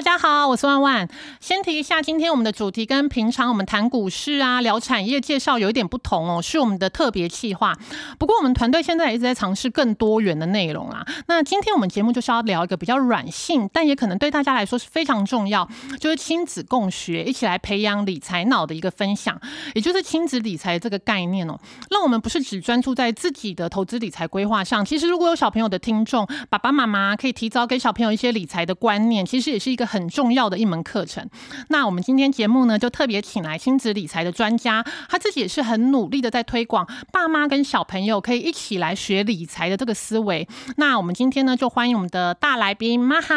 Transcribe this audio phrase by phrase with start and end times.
[0.00, 1.06] 大家好，我是万万。
[1.40, 7.76] 先提一下，今天我们的主题跟平常我们谈股市啊、聊产业介绍有一点不同哦，是我们的特别企划。
[8.18, 11.06] 不过我们团队现在一直在尝试更多元的内容啊。
[11.26, 15.68] 那今天我们节目就是要聊一个比较软性，但也可能对大家来说是非常重要，
[15.98, 19.38] 就是亲子共学，一起来培养理财脑的一个分享，
[19.74, 21.58] 也就是亲子理财这个概念哦。
[21.90, 29.89] 让我们不是只专注在自己的投资理财规划上，其实如果有小朋友的听众，爸爸妈妈可以提早给小朋友一些理财的观念，其实也是一个。
[29.90, 31.28] 很重要的一门课程。
[31.68, 40.46] 那我们今天节目呢，就特别请来亲子理财的专家，他自己也是很努力的在推广，爸妈跟小朋友可以一起来学理财的这个思维。
[40.76, 43.34] 那我们今天呢，就欢迎我们的大来宾玛哈。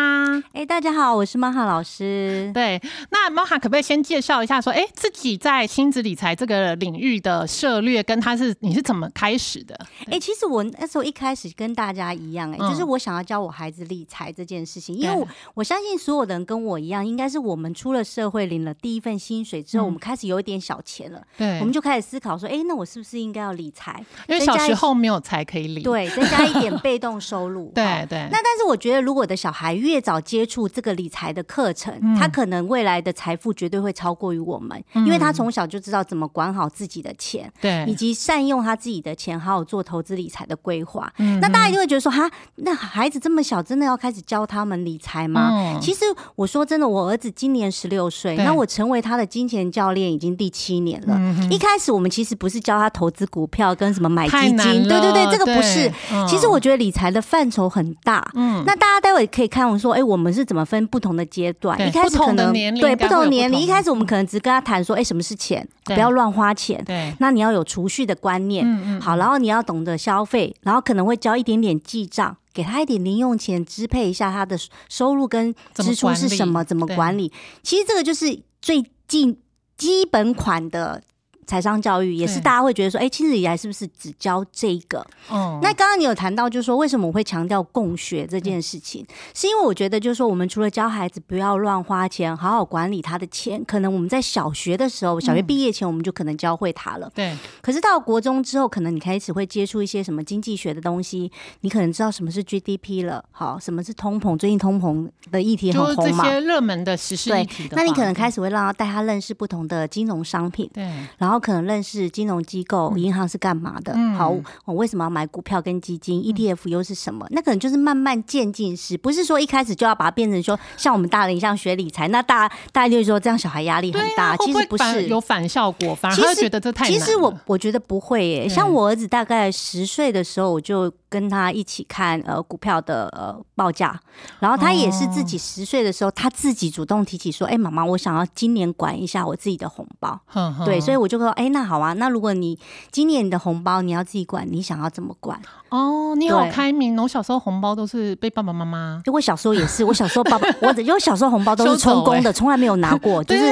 [0.53, 2.51] 哎，大家好，我是玛哈老师。
[2.53, 2.79] 对，
[3.09, 9.75] 那玛哈可不可以先介绍一下，说，哎，自己在亲子理财这个领域的涉略，跟他是你是怎么开始的？
[10.11, 16.53] 哎，其实我那时候一开始跟大家一样，哎，就是我想要教我孩子理财这件事情，因为我我相信所有人。
[16.53, 21.21] 跟我一样，应该是我们出了社会，领了第一份薪水之后，我们开始有一点小钱了。
[21.37, 24.03] 对，我们就开始思考说，哎，那我是不是应该要理财？
[24.27, 25.81] 因为小时候没有财可以理。
[25.81, 27.71] 对，增加一点被动收入。
[27.75, 28.27] 对对。
[28.29, 41.11] 那但是我觉得，如果的小孩越早接触这个理财的课程，他可能未来的财富绝对会超过于我们，因为他从小就知道怎么管好自己的钱，对，以及善用他自己的钱，好好做投资理财的规划。
[41.41, 45.79] 那大家就会觉得说，哈，那孩子这么小，真的要开始教他们理财吗？
[45.81, 47.03] 其实我说真的，我。
[47.03, 51.19] 儿子今年十六岁，那我成为他的金钱教练已经第七年了。
[51.51, 55.91] 一开始我们其实不是教他投资股票跟什么买基金，对对对，这个不是。
[56.27, 58.25] 其实我觉得理财的范畴很大。
[58.35, 61.77] 嗯，那大家待会可以看我说，哎，我们是怎么分不同的阶段？
[61.85, 65.67] 一开始可能对不同年龄，一开始我们可能只跟他谈说，哎，什么是钱？
[65.83, 66.81] 不要乱花钱。
[66.85, 68.65] 对，那你要有储蓄的观念。
[68.65, 72.37] 嗯嗯，好，然后你要懂得消费，然后可能会教一点点记账。
[72.53, 76.63] 给他一点零用钱，支配一下他的收入跟支出是什么？
[76.63, 77.31] 怎么管理？
[77.63, 79.37] 其实这个就是最近
[79.75, 81.03] 基本款的。
[81.45, 85.05] 财商教育也是大家会觉得说，哎，亲子理财是不是只教这个？
[85.29, 97.11] 哦，那刚刚你有谈到，就是说为什么我会强调共学这件事情，是因为我觉得就是说，我们除了教孩子不要乱花钱，好好管理他的钱，可能我们在小学的时候，小学毕业前我们就可能教会他了。
[97.13, 97.37] 对。
[97.61, 101.31] 可是到国中之后，可能你开始会接触一些什么经济学的东西，
[101.61, 104.37] 你可能知道什么是 GDP 了，好，什么是通膨？
[104.37, 106.23] 最近通膨的议题很红嘛？
[106.23, 107.69] 这些热门的时事议题。
[107.71, 110.69] 那你可能开始会让他带他认识不同的金融商品。
[110.73, 110.83] 对。
[111.17, 111.32] 然后。
[111.33, 113.97] 然后可能认识金融机构、银行是干嘛的？
[114.15, 114.31] 好，
[114.65, 117.25] 我为什么要买股票跟基金？ETF 又是什么？
[117.31, 122.07] 那可能就是慢慢渐进式，不是说一开始就要把它变成说像我们大人一样学理财。
[122.09, 124.37] 那大大家就是说这样小孩压力很大。
[124.37, 128.47] 其实不是有反效果，反而觉得这太其实我我觉得不会耶。
[128.47, 130.93] 像我儿子大概十岁的时候，我就。
[131.13, 133.95] 跟他一起看呃股票的呃报价，
[134.39, 140.19] 然后他也是自己十岁的时候，他自己主动提起说：“哎，妈妈，我想要今年管一下我自己的红包。”
[140.65, 142.57] 对，所以我就说：“哎，那好啊，那如果你
[142.91, 146.99] 今年你的红包你要自己管，你想要怎么管？”哦，你好开明！
[146.99, 149.01] 我小时候红包都是被爸爸妈妈。
[149.11, 153.23] 我小时候也是，我小时候爸爸， 我因为小时候红包都是充公的，从来没有拿过。
[153.23, 153.45] 就是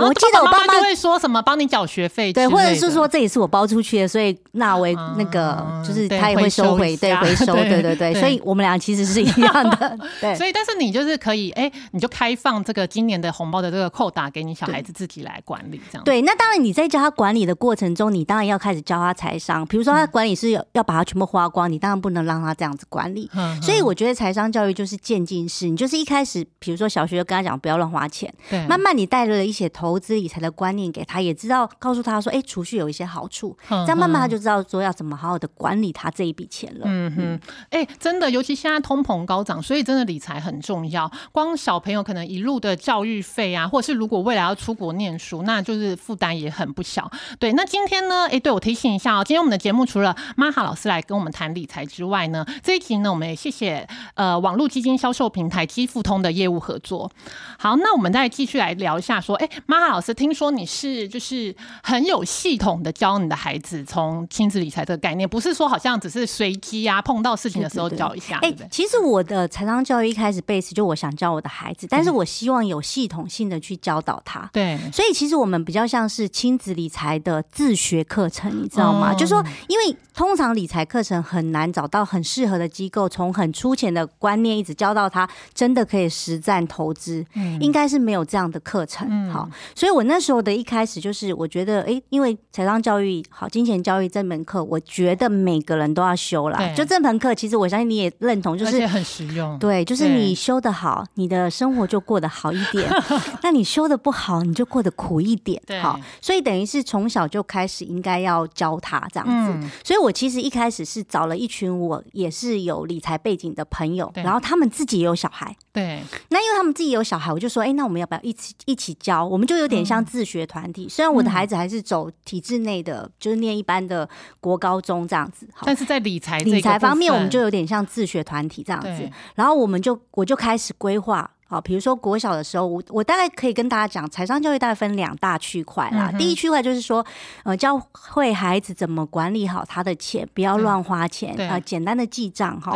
[0.00, 8.14] 我记得我爸妈就会说什么帮你缴学费，对，或者是说这也是我包出去的，所以纳为那个，就是他也会收回，对，回收， 对对对。
[8.14, 9.98] 所以我们俩其实是一样的。
[10.20, 16.04] 对，所以但是你就是可以，哎，你就开放这个今年的红包的这个扣打给你小孩子自己来管理，这样。
[16.04, 21.64] 对，那当然你在教他管理的过程中，你当然要开始教他财商，比如说他管理是要要把它全部花光。
[21.70, 23.28] 你当然不能让他这样子管理，
[23.60, 25.66] 所以我觉得财商教育就是渐进式。
[25.66, 28.32] 你就是一开始，比如说小学就跟他讲不要乱花钱，
[28.68, 36.86] 慢慢你带了一些投资理财的观念给他，也知道告诉他说，哎，储蓄有一些好处，这样慢慢他就知道说要怎么好好的管理他这一笔钱了。
[36.94, 37.40] 嗯哼，
[37.70, 41.10] 哎，真的，尤其现在通膨高涨，所以真的理财很重要。
[41.32, 47.10] 光小朋友可能一路的教育费啊，或者是如果未来要出国念书，那就是负担也很不小。
[47.38, 51.54] 对，那今天呢，哎，对我提醒一下哦，今天我们的节目除了玛哈老师来跟我们谈。
[51.54, 57.08] 理财之外呢，这一集呢，我们也谢谢呃网络基金销售平台基富通的业务合作。
[57.56, 61.54] 好，那我们再继续来聊一下，说，哎，玛哈老师，听说你是就是
[61.84, 66.73] 很有系统的教你的孩子从亲子理财这个概念，不是说好像只是随机。
[66.74, 68.38] 机啊，碰到事情的时候教一下。
[68.42, 74.48] 哎，其实我的财商教育一开始 base 就我想教我的孩子，但是我希望有系统性的去教导他。
[74.52, 79.14] 对，所以其实我们比较像是亲子理财的自学课程，你知道吗？
[79.14, 87.24] 就说因为通常理财课程很难找到很适合的机构，从很粗浅的观念一直教到他真的可以实战投资，
[87.60, 89.30] 应该是没有这样的课程。
[89.30, 96.58] 好，所以我那时候的一开始就是我觉得，哎，因为财商教育好，金钱教育这门课，我觉得每个人都要修啦。
[96.74, 99.58] 就这门课，其实我相信你也认同，就是很实用。
[99.58, 102.88] 对，就是你修的好，你的生活就过得好一点；
[103.42, 105.60] 那你修的不好，你就过得苦一点。
[105.82, 109.68] 好，所以等于是从小就开始应该要教他这样子。
[109.82, 115.56] 所以我其实一开始是找了一群我也是有理财背景的朋友，然后他们自己也有小孩。
[115.72, 119.26] 对，那因为他们自己有小孩，我就说，哎，那我们要不要一起一起教？
[119.26, 120.88] 我们就有点像自学团体。
[120.88, 124.08] 虽然我的孩子还是走体制内的，就是念一般的
[124.40, 129.10] 国高中这样子，但是在理财理财方面，我们就有点像自学团体这样子。
[129.34, 131.30] 然后我们就我就开始规划。
[131.46, 136.10] 好，比如说国小的时候，我我大概可以跟大家讲，财商教育大概分两大区块啦。
[136.18, 137.04] 第一区块就是说，
[137.44, 142.74] 呃，教会孩子怎么管理好他的钱，不要乱花钱，呃，简单的记账哈，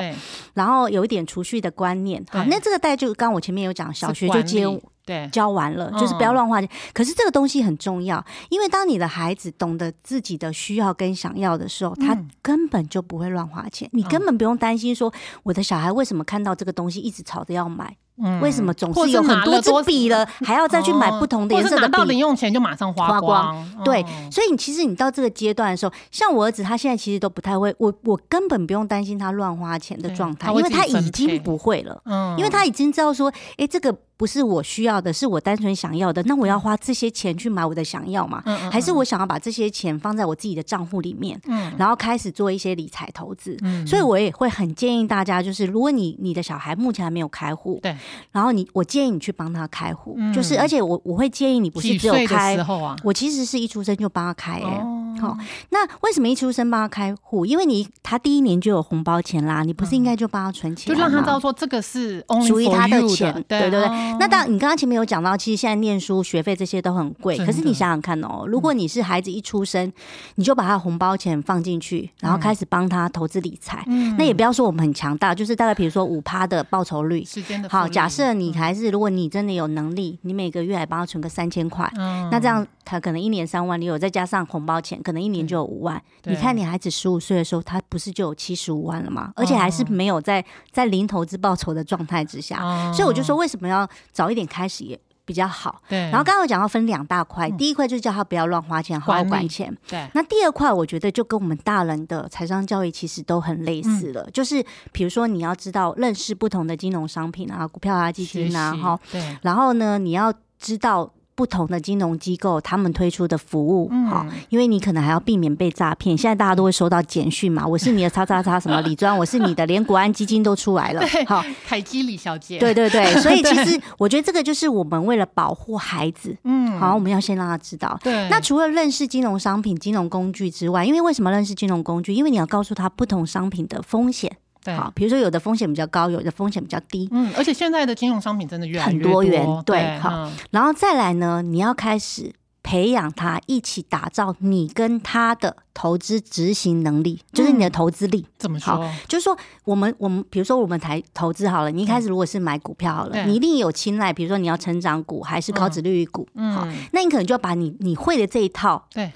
[0.53, 2.23] 然后有一点储蓄的观念。
[2.31, 4.67] 好，那这个大概就刚我前面有讲，小学就接。
[5.09, 6.69] 对，教完了就是不要乱花钱。
[6.93, 13.89] 可是这个东西很重要，因为当你的孩子懂得自己的需要跟想要的时候，他根本就不会乱花钱。
[13.93, 15.11] 你根本不用担心说，
[15.45, 17.97] 我的小孩为什么看到这个东西一直吵着要买。
[18.43, 21.93] 为什么总是有很多支笔了，还要再去买不同的颜色的笔？
[21.93, 23.65] 到零用钱就马上花光。
[23.85, 32.03] 对，所以你其实你到这个阶段的时候，像我儿子，他现在其实都不太会，我我根本不用担心他乱花钱的状态，因为他已经不会了。
[32.07, 36.21] 嗯，因为他已经知道说，哎，这个不是我需要的，是我单纯想要的。
[36.25, 38.43] 那我要花这些钱去买我的想要嘛？
[38.71, 43.57] 还是我想要把这些钱放在我自己的账户里面，嗯，然后开始做一些理财投资。
[43.63, 47.97] 嗯，所以我也会很建议大家，就是如果你你的小孩目前还没有开户，对。
[48.33, 52.59] 然后你，我建议你去帮他开户，就是而且我我会建议你不是只有开，
[53.05, 54.85] 我其实是一出生就帮他开哎，
[55.21, 55.39] 好，
[55.71, 57.47] 那为什么一出生帮他开户？
[57.47, 64.08] 因为你他第一年就有红包钱啦，你不是应该就帮他存钱，就让他知道说这个是属于他的钱，对对对。
[64.19, 69.93] 那当你刚刚前面有讲到，其实现在念书学费这些都很贵，可是你想想看哦，如果你是孩子一出生，
[70.37, 73.85] 你就把他红包钱放进去，然后开始帮他投资理财，
[74.17, 77.23] 那也不要说我们很强大，就是大概比如说五趴的报酬率，
[77.69, 78.29] 好，假设。
[78.39, 81.91] 你还是，如果你真的有能力，你每个月还帮他存个三千块，
[82.31, 86.03] 那这样他可能一年三万，你有再加上红包钱，可能一年就有五万。
[86.25, 89.33] 你看你孩子十五岁的时候，他不是就有七十五万了吗？
[89.37, 90.43] 而且还是没有在
[90.73, 94.99] 在零投资报酬的状态之下，所以我就说为什么要早一点开始也。
[95.29, 95.99] 比较好，对。
[96.05, 99.71] 然后刚刚讲到分两大块，第一块就是叫他不要乱花钱，好好管钱。
[99.87, 100.09] 对。
[100.15, 108.99] 那第二块，我觉得就跟我们大人的财商教育其实都很类似了，就是比如说你要知道认识不同的金融商品啊，股票啊，基金啊，哈。
[109.13, 109.37] 对。
[109.43, 111.13] 然后呢，你要知道。
[111.39, 116.19] 不同的金融机构，他们推出的服务，好，因为你可能还要避免被诈骗。
[116.19, 127.97] 现在大家都会收到简讯嘛， 我是你的叉叉叉什么李专，我是你的，连国安基金都出来了，好，凯基李小姐，对对对， 所以其实我觉得这个就是我们为了保护孩子，嗯，好，我们要先让他知道。
[128.03, 132.13] 对，那除了认识金融商品、金融工具之外，因为为什么认识金融工具？
[132.13, 134.37] 因为你要告诉他不同商品的风险。
[134.77, 137.09] 好，比如说有的风险比较高，有的风险比较低。
[137.13, 139.47] 嗯，而且现在的金融商品真的越来越多元。
[139.65, 142.33] 对，好，然后再来呢，你要开始
[142.63, 148.27] 培养他一起打造你跟他的投资执行能力，就是你的投资力。
[148.37, 148.87] 怎么说？
[149.07, 149.35] 就是说，
[149.65, 156.29] 我们我们比如说我们台投资好了，你一开始如果是买股票好了，你一定有青睐，比如说你要成长股还是高值利率股。
[156.35, 159.11] 嗯，好，那你可能就要把你你会的这一套对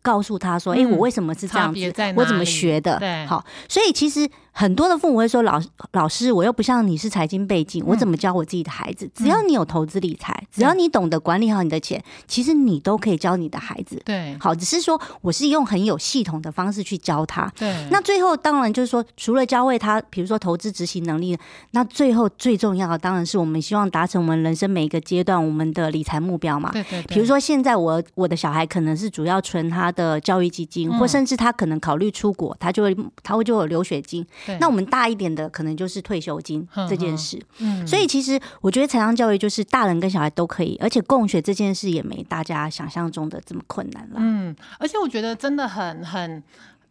[0.00, 1.92] 告诉他说，哎，我为什么是这样子？
[2.14, 2.98] 我怎么学的？
[3.00, 4.30] 对，好，所以其实。
[4.52, 5.60] 很多的父母会说：“老
[5.92, 9.10] 老师，我又不像你是财经背景，我怎么教我自己的孩子？
[9.14, 14.00] 只要你有投资理财，只要你懂得管理好你的钱，其实你都可以教你的孩子。
[14.04, 17.50] 对，好，只是说我是用很有系统的方式去教他。
[17.58, 21.36] 对，那最后当然就是说，除了教会他，比如说投资执行能力，
[21.70, 26.70] 那最后最重要的当然是我们希望达成我们人生每一个阶段我们的理财目标嘛。
[26.72, 27.02] 对对。
[27.04, 34.26] 比如说现在我我的小孩可能是主要存他的教育基金，或甚至他可能考虑出国，他就会他会就有留学金。
[34.60, 35.12] 那我们大一。
[35.22, 46.42] 点的可能就是退休金这件事，嗯，所以其实我觉得财商教育就是大人跟小孩都可以，而且共学这件事也没大家想象中的这么困难了，嗯，而且我觉得真的很很。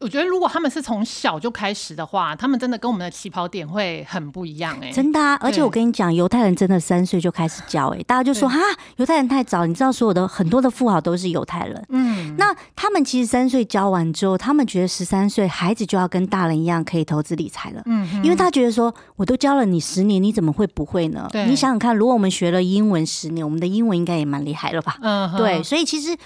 [0.01, 5.38] 我觉得如果他们是从小就开始的话，他们真的跟我们的起跑点会很不一样哎，真的啊！
[5.39, 8.58] 而且我跟你讲，犹太人真的三岁就开始教哎，大家就说哈，
[8.98, 9.65] 犹太人太早。
[9.65, 21.29] 你知道，所有的很多的富豪都是犹太人，嗯，那他们其实三岁教完之后，他们觉得十三岁孩子就要跟大人一样可以投资理财了，嗯，因为他觉得说，我都教了你十年，你怎么会不会呢？
[21.34, 24.98] 你想想看，如果我们学了英文十年，我们的英文应该也蛮厉害了吧？
[25.01, 26.17] 嗯，对，所以其实。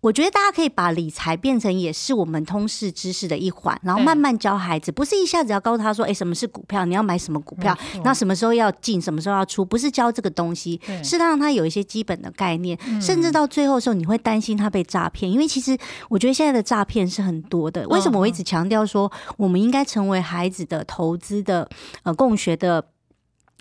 [0.00, 15.76] 我觉得大家可以把理财变成也是我们通识知识的一环，然后慢慢教孩子，不是一下子要告诉他说，哎，什么是股票，你要买什么股票，那什么时候要进，什么时候要出，不是教这个东西，是让他有一些基本的概念，甚至到最后的时候，你会担心他被诈骗，因为其实
[16.08, 17.86] 我觉得现在的诈骗是很多的。
[17.88, 21.68] 为什么我一直强调说，我们应该成为孩子的投资的
[22.04, 22.84] 呃共学的。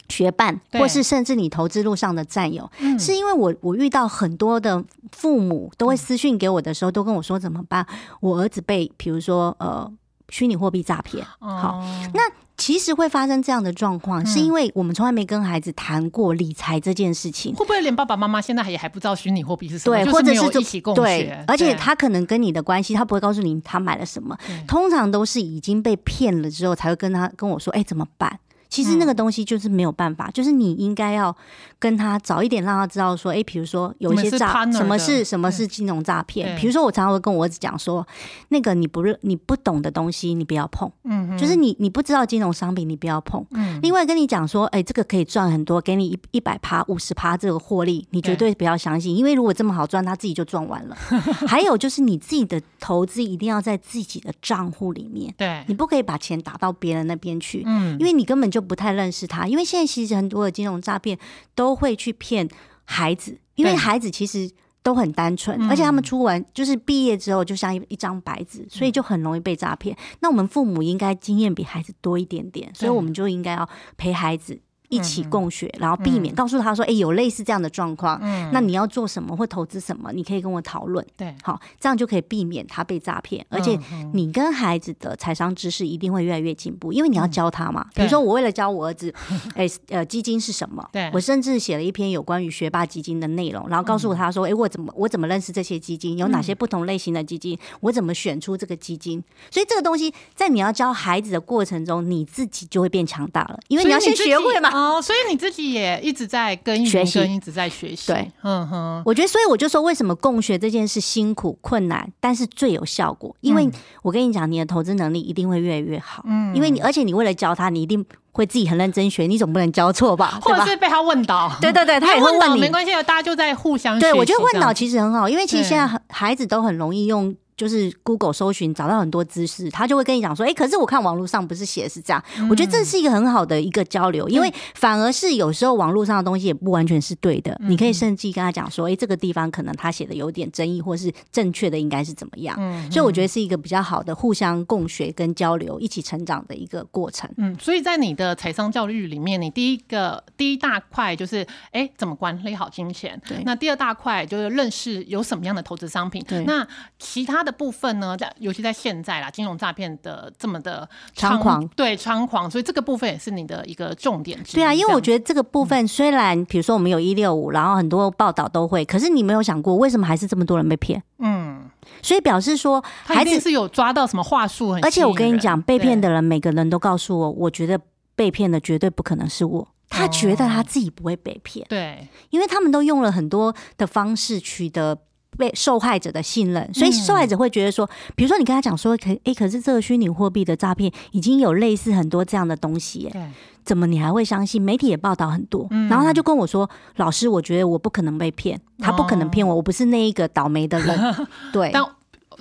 [0.10, 7.86] 学伴，或是甚至你投资路上的战友，是因为我我遇到很多的父母都会私讯给我的时候，都跟我说怎么办？
[8.22, 9.92] 我儿子被比如说呃
[10.30, 11.26] 虚拟货币诈骗。
[11.40, 12.22] 好，那
[12.56, 17.54] 其实会发生这样的状况，是因为我们从来没跟孩子谈过理财这件事情。
[17.54, 19.96] 会不会连爸爸妈妈现在也还不知道虚拟货币是什么？
[20.04, 24.36] 对，或者是一起共学，而且他可能跟你的关系，他不会告诉你他买了什么，
[24.68, 28.40] 通常都是已经被骗了之后才会跟他跟我说，哎，怎么办？
[28.70, 31.36] 其实那个东西就是没有办法，就是你应该要
[31.80, 36.56] 跟他早一点让他知道说，哎，比如说有一些诈，什么是什么是金融诈骗？
[36.60, 38.06] 比如说我常常会跟我儿子讲说，
[38.50, 43.46] 那个你不认你不懂的东西你不要碰，嗯，就是你你不知道金融商品你不要碰。
[43.52, 50.98] 嗯，另外跟你讲说，哎，这个可以赚很多，给你一一百趴五十趴这个获利，你绝对不要相信，因为如果这么好赚，他自己就赚完了。
[51.48, 58.57] 还有就是你自己的投资一定要在自己的账户里面，对你不可以把钱打到别人那边去，嗯，因为你根本就。
[58.58, 61.16] 就不太认识他，因为现在其实很多的金融诈骗
[61.54, 62.50] 都会去骗
[62.86, 64.50] 孩子，因为孩子其实
[64.82, 69.96] 都很单纯，而且他们出完就是毕业之后就像一一张白纸，所以就很容易被诈骗。
[70.22, 74.60] 那我们父母应该经验比孩子多一点点，所以我们就应该要陪孩子。
[74.90, 78.20] 一起共学，然后避免告诉他说：“哎，有类似这样的状况，
[78.52, 80.12] 那你要做什么或投资什么？
[80.14, 83.46] 你可以跟我讨论。”对，好，这样就可以避免他被诈骗。
[83.50, 83.78] 而且
[84.14, 87.86] 你跟孩子的财商知识一定会越来越进步，因为你要教他嘛。
[87.94, 89.14] 比如说，我为了教我儿子，
[89.56, 90.88] 哎，呃，基金是什么？
[90.94, 96.18] 对，我甚至写了一篇有关于学霸基金的内容，然后告诉他说：“哎，我怎么我怎么认识这些基金？
[96.18, 97.58] 有哪些不同类型的基金？
[97.82, 104.77] 我怎么选出这个基金？”所以这个东西在你要教孩子的过程中，你自己就会变强大了，因为你要先学会嘛。
[104.78, 108.12] 哦，所以你自己也一直在跟学习，一直在学习。
[108.12, 113.36] 对，嗯哼，我觉得，所以我就说，为什么共学这件事辛苦困难，但是最有效果？
[113.42, 113.68] 因为
[114.04, 116.24] 我跟你讲，你的投资能力一定会越来越好。
[116.28, 120.38] 嗯，因为你，而且你为了教他，你一定会自己很认真学，你总不能教错吧？
[120.44, 121.52] 或者是被他问倒？
[121.60, 123.98] 对对对，他也 会问你，没关系大家就在互相。
[124.00, 127.36] 对我觉得问倒其实很好，因为其实现在孩子都很容易用。
[127.58, 142.56] 就是 Google 搜寻找到很多知识，他就会跟你讲说，哎，可是我看网络上不是写的是这样，我觉得这是一个很好的一个交流，因为反而是有时候网络上的东西也不完全是对的，你可以甚至跟他讲说，哎，这个地方可能他写的有点争议，或是正确的应该是怎么样，
[142.92, 147.28] 所以我觉得是一个比较好的互相共学跟交流、一起成长的一个过程。
[147.38, 153.20] 嗯，所以在你的财商教育里面，你第一个第一大块就是，哎，怎么管理好金钱？
[153.28, 156.24] 对，那第二大块就是认识有什么样的投资商品。
[156.28, 156.68] 对，那
[157.00, 158.16] 其他的部分呢？
[158.18, 164.38] 在尤其在现在啦，金融诈骗的这么的猖狂，对猖狂，所以这个部分也是你的一个重点。
[164.54, 171.02] 对啊，因为我觉得这个部分虽然，比如说我们有一六五，然后很多报道都会，可是你没有想过，为什么还是这么多人被骗？
[171.20, 171.70] 嗯，
[172.02, 177.80] 所以表示说，孩子是有抓到什么话术，而且我跟你讲，被骗的人每个人都告诉我，我觉得
[178.16, 179.68] 被骗的绝对不可能是我。
[179.90, 184.98] 他觉得他自己不会被骗，对，因为他们都用了很多的方式取得。
[185.38, 193.32] 被受害者的信任，所以受害者会觉得说，比如说你跟他讲说，可哎，可是这个虚拟货币的诈骗已经有类似很多这样的东西，欸，
[193.64, 194.62] 怎么你还会相信？
[194.62, 201.16] 媒体也报道很多，然后他就跟我说，老师，我觉得我不可能被骗，他不可能骗我，我不是那一个倒霉的人，
[201.54, 201.72] 对。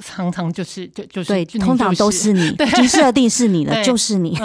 [0.03, 4.37] 常常就是就就是对，通常都是你， 对，设定是你的，就是你。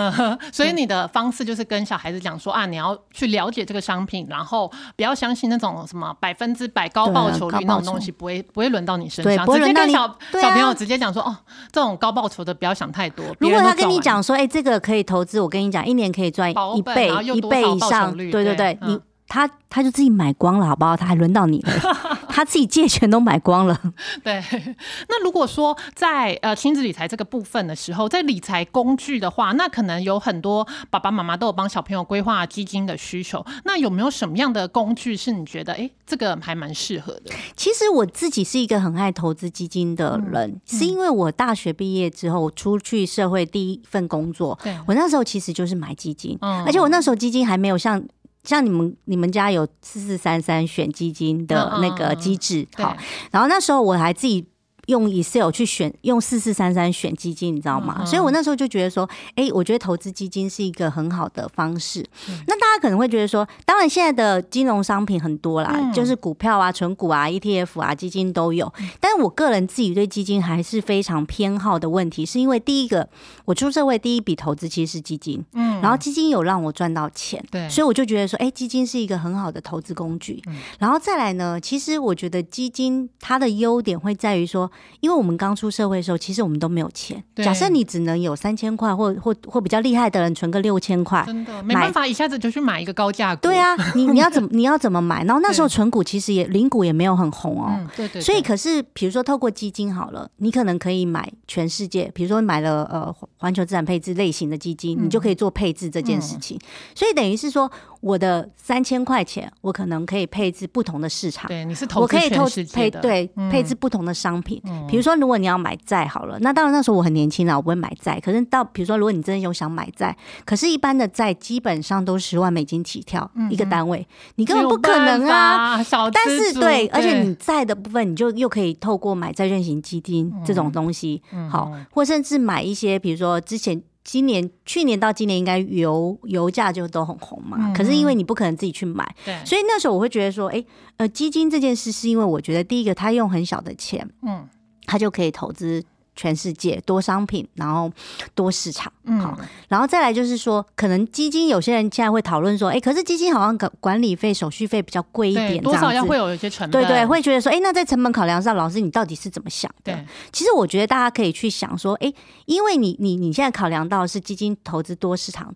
[0.51, 9.45] 所以你的方式就是跟小孩子讲说啊，你要去了解这个商品，然后不要相信那种什么百分之百高报酬率那种东西，不会不会轮到你身上。
[9.45, 11.35] 直接跟小小朋友直接讲说哦，
[11.71, 13.25] 这种高报酬的不要想太多。
[13.39, 20.95] 如果他跟你讲说，哎，这个可以投资，我跟你讲，一年可以赚一倍一倍以上，对对对，你他他就自己买光了，好不好？
[20.95, 21.71] 他还轮到你了。
[22.31, 23.79] 他自己借钱都买光了。
[24.23, 24.41] 对，
[25.09, 33.45] 那如果说在呃亲子理财这个部分的时候，在理财工具的话，那可能有很多爸爸妈妈都有帮小朋友规划基金的需求。
[33.65, 37.31] 那有没有什么样的工具是你觉得哎这个还蛮适合的？
[37.55, 44.57] 其实我自己是一个很爱投资基金的人，是因为我大学毕业之后出去社会第一份工作，
[44.87, 48.01] 我那时候其实就是买基金，嗯而且我那时候基金还没有像。
[48.43, 52.95] 像你们你们家有四四三三选基金的那个机制，好，
[53.31, 54.50] 然后那时候我还自己。
[54.91, 58.03] 用 Excel 去选，用四四三三选基金，你知道吗？
[58.05, 62.05] 所以我那时候就觉得说，哎，我觉得投资基金是一个很好的方式。
[62.45, 68.71] 那大家可能会觉得说，当然现在的金融商品很多啦，就是股票啊、存股啊、ETF 啊、基金都有。
[68.99, 73.07] 但是我个人自己对基金还是非常偏好的问题，是因为第一个，
[73.45, 80.43] 我出社会第一笔投资其实是基金，嗯，然后基金有让我赚到钱，对，所以我就觉得说，哎，基金是一个很好的投资工具。
[80.79, 84.69] 然后再来呢，其实我觉得基金它的优点会在于说。
[84.99, 87.23] 因为我们刚出社会的时候，其实我们都没有钱。
[87.35, 93.41] 假设你只能有三千块，或或或比较厉害的人存个六千块，真的没办法一下子就去买一个高价股。
[93.41, 95.23] 对啊， 你你要怎么你要怎么买？
[95.23, 97.87] 然后那时候存股其实也零股也没有很红哦。
[97.95, 98.21] 对对。
[98.21, 106.59] 所以可是比如说透过基金好了，你可能可以买全世界，比如说买了呃环球资产配置类型的基金，你就可以做配置这件事情。
[106.93, 107.71] 所以等于是说。
[108.01, 111.47] 我的三千块钱，我可能可以配置不同的市场。
[111.47, 114.61] 对，你是投资全世配对配置不同的商品。
[114.89, 118.19] 比如说，如果你要买债好了，那当然那时候我很年轻了，我不会买债。
[118.19, 120.15] 可是到比如说，如果你真的有想买债，
[120.45, 124.05] 可是一般的债基本上都十万美金起跳一个单位，
[124.35, 125.79] 你根本不可能啊。
[126.11, 133.79] 但是对，而且你债的部分，你就又可以透过买债券型基金这种东西，好，或甚至买一些，比如说之前。
[134.03, 137.71] 今年、去年到今年，应该油油价就都很红嘛。
[137.73, 140.63] 可是因为你不可能自己去买，对，所以那时候我会觉得说，哎，
[140.97, 144.47] 呃，基金这件事是因为我觉得第一个，他用很小的钱，嗯，
[144.85, 145.83] 他就可以投资。
[146.15, 147.91] 全世界多商品，然后
[148.35, 148.91] 多市场，
[149.21, 149.37] 好，
[149.67, 160.05] 然后再来就是说，可能基金有些人现在会讨论说，哎，可是基金好像管管理费、手续费比较贵一点，多少要会有一些成本，对对，会觉得说，哎，那在成本考量上，老师你到底是怎么想的？
[160.31, 162.13] 其实我觉得大家可以去想说，哎，
[162.45, 165.55] 因为你你你现在考量到是基金投资多市场。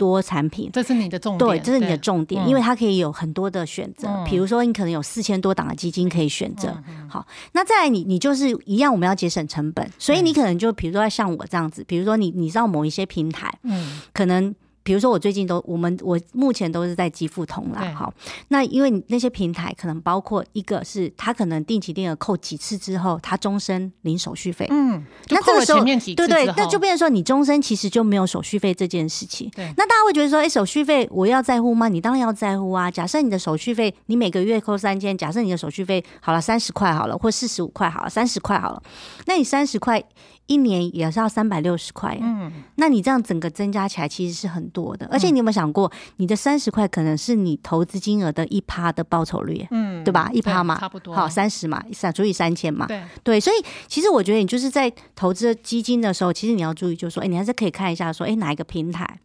[0.00, 1.50] 多产品，这是你的重点。
[1.50, 4.08] 对，这是你的重点，因为它可以有很多的选择。
[4.24, 6.74] 比如说，你可能有四千多档的基金可以选择。
[7.06, 14.54] 好，那再来，你你就是一样，我们要节省成本，所以你可能就比如说像我这样子，比如说你你知道某一些平台，嗯，可能。
[14.82, 18.12] 比如说，我最近都我们我目前都是在积付通啦，好，
[18.48, 29.50] 那因为你那些平台可能包括一个是他可能定期定额扣几次之后，他终身零手续费，嗯，那这个时候对对，那就变成说你终身其实就没有手续费这件事情。
[29.54, 31.88] 对，那大家会觉得说，哎，手续费我要在乎吗？
[31.88, 32.90] 你当然要在乎啊。
[32.90, 38.82] 假设你的手续费你每个月扣三千，假设你的手续费好了三十块好了，或四十五块好了，三十块好了，
[39.26, 40.02] 那你三十块。
[40.46, 50.30] 一年也是要三百六十块，嗯，那你这样整个增加起来其实是很多的，而且你有没有想过，你的三十块可能是你投资金额的一趴的报酬率，嗯，对吧？
[50.32, 53.02] 一趴嘛，差不多，好三十嘛，三除以三千嘛，对。
[53.22, 53.56] 对，所以
[53.86, 59.18] 其实我觉得你就是在投资基金的时候，其实你要注意，就是说，哎，你还是可以看一下，说，哎，哪一个平台。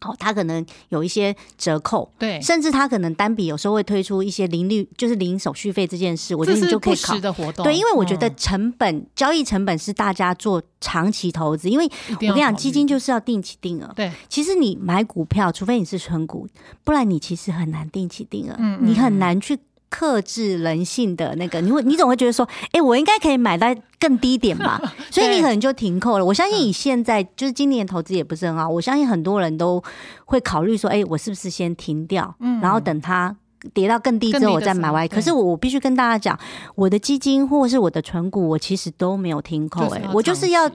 [0.00, 7.62] 好，它可能有一些折扣，对，甚至它可能单笔有时候会推出一些零率，就是零手续费这件事，我觉得你就可以考的活动。
[7.64, 13.92] 对，因为我觉得成本交易成本是大家做长期投资，因为我跟你讲，基金就是要定期定额。
[13.94, 16.48] 对，其实你买股票，除非你是纯股，
[16.82, 19.58] 不然你其实很难定期定额，嗯你很难去。
[19.90, 23.66] 克制人性的那个，你会你总会觉得说，哎，我应该可以买到
[23.98, 26.24] 更低点吧， 所以你可能就停扣了。
[26.24, 29.82] 我相信你现在就是今年投资也不是很好，我相信很多人都
[30.24, 33.36] 会考虑说，哎，我是不是先停掉，然后等它
[33.74, 35.08] 跌到更低之后我再买歪。
[35.08, 36.38] 可是我我必须跟大家讲，
[36.76, 40.70] 我的基金或是我的存股，我其实都没有停扣，哎，我就是要。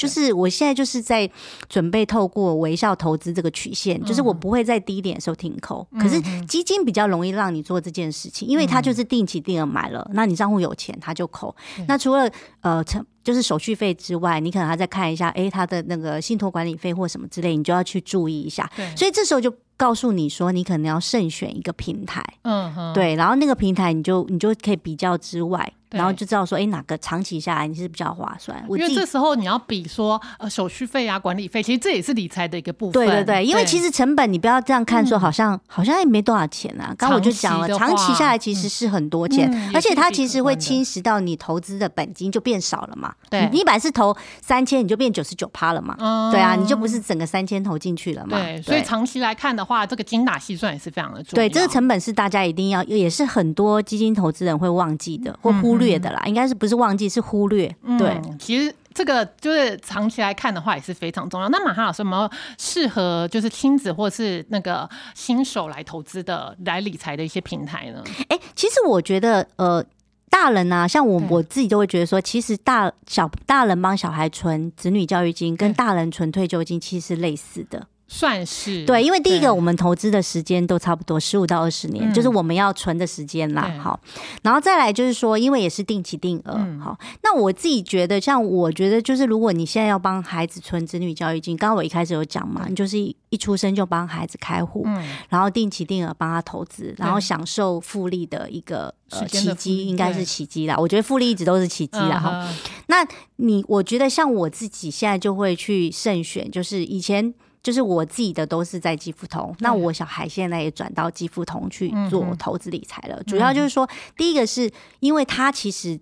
[0.00, 1.30] 就是我现在就是在
[1.68, 5.86] 准备透过微笑投资这个曲线，就是我不会在低点的时候停扣。
[6.00, 11.54] 可是基金比较容易让你做这件事情，因为它就是定期定额买了，那你账户有钱它就扣。
[11.86, 12.30] 那除了
[12.62, 18.68] 呃成就是手续费之外，你可能还再看一下，哎，它的那个信托管理费或什么之类，你就要去注意一下。
[18.96, 22.24] 所以这时候就告诉你说，你可能要慎选一个平台。
[22.42, 25.70] 嗯哼，对，然后那个平台你就你就可以比较之外。
[25.90, 28.62] 然后就知道说，哎，哪个长期下来你是比较划算。
[28.68, 33.04] 因为这时候你要比说，呃，手续费啊、管理费，其实这也是理财的一个部分。
[33.04, 36.94] 对对对，因为其实成本你不要这样看，说好像好像也没多少钱啊。
[36.96, 43.12] 刚我就讲了，长期下来其实是很多钱，而且它其实会侵蚀到你投资的本金就变少了嘛。
[43.28, 45.96] 对，你本来是投三千，你就变九十九趴了嘛。
[46.30, 48.38] 对啊，你就不是整个三千投进去了嘛。
[48.38, 51.34] 对，所以长期来看的话，这个精打细算也是非常的重要。
[51.34, 56.22] 对，这个成本是大家一定要，也是很多基金投资人会忘记的或忽略的啦。
[56.26, 57.74] 应该是不是忘记，是忽略。
[57.98, 61.48] 对，其实这个就是长期来看的话也是非常重要。
[61.48, 68.04] 那马哈老师有没有适合就是亲子或是那个新手来投资的、来理财的一些平台呢？
[68.28, 69.84] 哎，其实我觉得，呃，
[70.28, 77.86] 大人啊，像我我自己都会觉得说，其实大小大人帮小孩存子女教育金，跟大人存退休金其实是类似的。
[78.12, 83.72] 算是对，因为第一个我们投资的时间都差不多十五到二十年，就是我们要存的时间啦。
[83.80, 84.00] 好，
[84.42, 86.54] 然后再来就是说，因为也是定期定额。
[86.82, 94.84] 好，那我自己觉得，像我觉得就是如果你现在要帮孩子存子女教育金，刚刚我一开始有讲嘛，你就是一出生就帮孩子开户，
[95.28, 100.76] 然后定期定额帮他投资，然后享受复利的一个呃奇迹，应该是奇迹啦。
[100.76, 102.18] 我觉得复利一直都是奇迹啦。
[102.18, 102.52] 哈，
[102.88, 107.32] 那你我觉得像我自己现在就会去慎选，就是以前。
[107.62, 113.22] 就是我自己的都是在积富通，那我小孩现在也转到积富通去做投资理财了。
[113.24, 114.70] 主要就是说，第一个是
[115.00, 115.98] 因为他其实。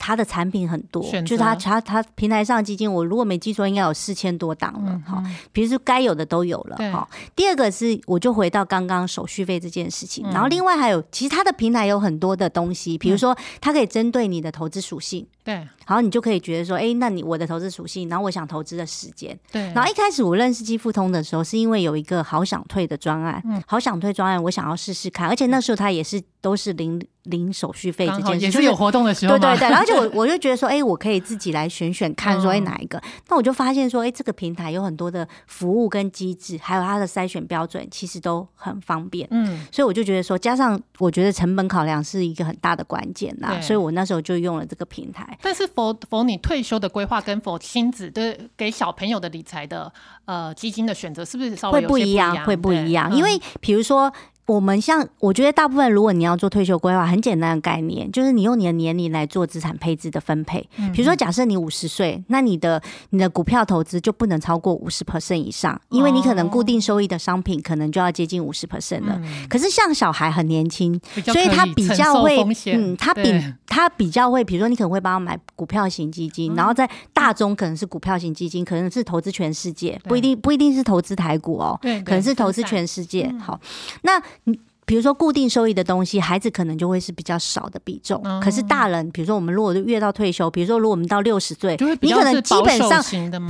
[0.00, 5.20] 它的产品很多，就是它它它平台上基金，我如果没记错，应该有四千多档了哈。
[5.50, 7.08] 比如说该有的都有了哈。
[7.34, 15.54] 第二个是，我就回到刚刚手续费这件事情，然后另外还有，其实它的平台有很多的东西，比如说它可以针对你的投资属性，对，
[15.86, 19.62] 然后你就可以觉得说，哎，那你我的投资属性，然后我想投资的时间，对。
[19.72, 27.00] 然后一开始我认识基富通的时候，是因为有一个好想退的专案，嗯好想退专案，我想要试试看，而且那时候它也是都是零。
[27.24, 29.68] 零手续费这件事，也是有活动的时候，对对对。
[29.68, 32.98] 而且我我就觉得说，哎，我可以自己来选选看，说哎哪一个。
[33.28, 39.28] 那我就发现说，哎，这个平台有很多的服务跟机制，还有它的筛选标准，其实都很方便。
[39.30, 43.60] 嗯，所以我就觉得说，加上我觉得成本考量是一个很大的关键呐。
[43.60, 45.37] 所以我那时候就用了这个平台。
[45.40, 49.92] 但是否否你退休的规划跟否亲子的给小朋友的理财的
[50.24, 52.44] 呃基金的选择，是不是稍微会不一样？
[52.44, 54.12] 会不一样，因为比如说。
[54.48, 60.66] 我们像，我觉得大部分如果你要做退休规划，很简单的概念，就是你用你的年龄来做资产配置的分配。
[60.90, 69.20] 比如说，假设你五十岁，那你的你的股票投资就不能超过五十 percent 以上，因为你可能固定收益的商品可能就要接近五十 percent 了。
[69.50, 73.30] 可是像小孩很年轻，所以他比较会，嗯，他比
[73.66, 83.30] 他比较会，比如说你可能会帮他买股票型基金，然后在大中可能是股票型基金，可能是投资全世界，不一定不一定是投资台股哦，对，可能是投资全世界。
[83.38, 83.60] 好，
[84.00, 84.18] 那。
[84.44, 88.22] 你比如说固定收益的东西，孩子可能就会是比较少的比重。
[88.42, 93.02] 可是大人，比如说我们如果越到退休，比如说如果我们到六十岁，你可能基本上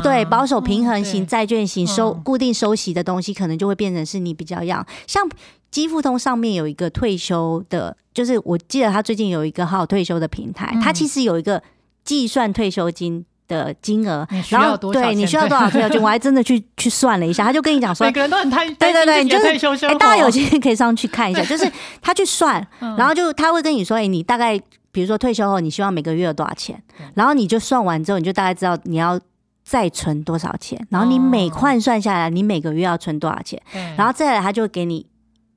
[0.02, 4.84] 对保守平衡型债券型收固定收息的东西，可能就会变成是你比较要。
[5.06, 5.28] 像
[5.70, 11.62] 基富通上面有一个退休的，就是我记得他最近有一个好退休的平台，它其实有一个
[12.02, 13.24] 计算退休金。
[13.48, 21.68] 的金额，然后对你需要多少退休金，我还真的去去算了一下，他就跟你讲说，每个人都很贪，对对对，你就是哎，大家有钱可以上去看一下，就是
[22.02, 22.64] 他去算，
[22.96, 24.60] 然后就他会跟你说，哎，你大概
[24.92, 26.80] 比如说退休后你希望每个月有多少钱，
[27.14, 29.18] 然后你就算完之后，你就大概知道你要
[29.64, 33.60] 再存多少钱，然后你每换算下来，你每个月要存多少钱，
[33.96, 35.06] 然后再来他就会给你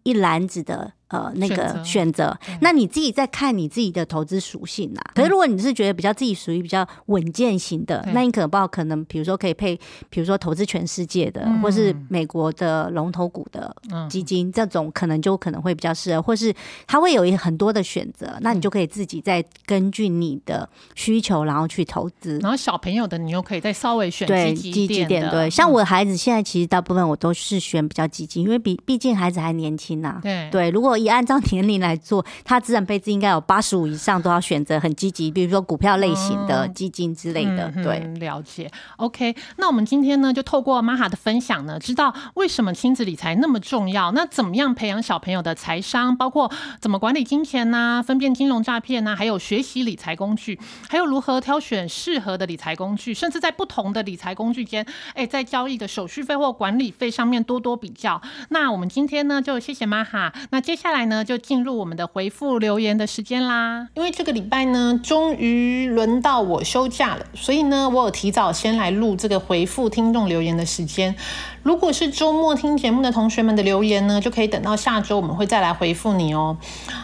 [0.04, 0.94] 一篮子的。
[1.12, 5.02] 呃，那个选择，那你自己在看你自己的投资属性啦。
[5.14, 9.78] 可是如果你是觉得比较自己属于比较稳健型的，那你可能不知道，可能比如说可以配，
[10.10, 13.76] 比如说投资全世界的，或是美国的龙头股的
[14.10, 16.54] 基金，这种可能就可能会比较适合，或是
[16.88, 22.40] 它会有一很多的选择，那你就可以自己再根据你的需求，然后去投资。
[22.40, 25.30] 然后小朋友的，你又可以再稍微选对积极点。
[25.30, 30.20] 对，像我的孩子现在其实大部分我都是选比较积极，因为比毕竟孩子还年轻呐。
[30.24, 37.72] 对对，如果以按照年龄来做，他资产配置应该有八十五以上都要选择很积极，比如说股票类型的基金之类的。
[37.84, 38.72] 对，了解。
[38.98, 44.12] OK，那我们今天呢，就透过玛哈的分享呢，知道为什么亲子理财那么重要。
[44.12, 46.16] 那怎么样培养小朋友的财商？
[46.16, 54.86] 包括怎么管理金钱呐，分辨金融诈骗呐，还有学习理财工具，还有如何挑选适合的理财工具，甚至在不同的理财工具间，
[55.16, 58.22] 哎，在交易的手续费或管理费上面多多比较。
[58.50, 60.32] 那我们今天呢，就谢谢玛哈。
[60.52, 60.91] 那接下来。
[60.92, 63.88] 下来呢，就进入我们的回复留言的时间啦。
[63.94, 71.16] 因为这个礼拜呢，终于轮到我休假了，所以呢，我有提早先来录这个回复听众留言的时间。
[71.64, 76.58] 如果是周末听节目的同学们的留言呢，就可以等到下周我们会再来回复你哦。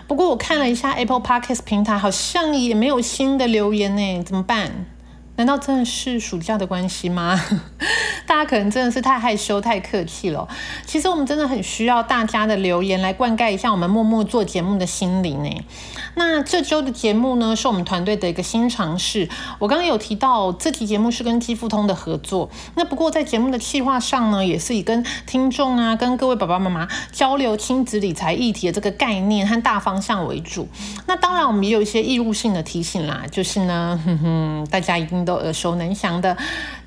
[0.06, 4.97] 不过我看了一下 Apple Podcast 平台，好像也没有新的留言呢，怎么办？
[5.38, 7.40] 难道真的是暑假的关系吗？
[8.26, 10.48] 大家可能真的是太害羞、太客气了。
[10.86, 15.50] 其实我们真的很需要大家的留言来灌溉一下我们默默做节目的心灵呢。
[16.16, 19.30] 那这周的节目呢，是我们团队的一个新尝试。
[19.60, 22.50] 我刚刚有提到，这期节目是跟肌肤通的合作。
[22.76, 30.68] 那不过在节目的企划上呢，也是以跟听众啊、跟各位爸爸妈妈交流亲子理财议题的这个概念和大方向为主。
[31.06, 36.36] 那当然，我们也有一些义务性的提醒啦，就是呢， 哼哼，大家一定都耳熟能详的。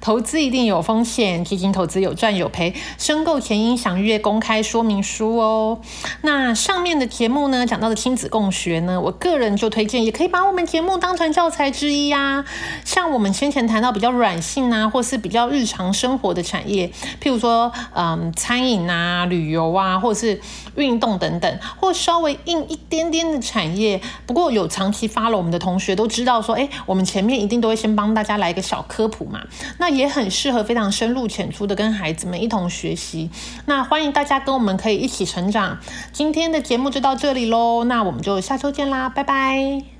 [0.00, 5.80] 投资一定有风险，基金投资有赚有赔，申购前应详阅公开说明书哦。
[6.22, 12.44] 那上面的节目呢，讲到的亲子共学呢，我个人就推荐，也可以把我们节目当成教材之一呀。
[12.84, 16.90] 像我们先前谈到比较软性啊，或是比较日常生活的产业，
[17.22, 20.40] 譬如说，嗯，餐饮啊、旅游啊，或是
[20.76, 24.00] 运动等等，或稍微硬一点点的产业。
[24.26, 29.40] 不过有长期发了我们的同学都知道说，哎，我们前面一定都会先帮大家来一个小科普嘛。
[29.78, 33.30] 那也很适合非常深入浅出的跟孩子们一同学习。
[33.66, 35.78] 那欢迎大家跟我们可以一起成长。
[36.10, 39.99] 今天的节目就到这里喽，那我们就下周见啦，拜拜。